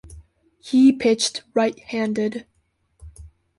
[0.59, 2.47] He pitched right-handed.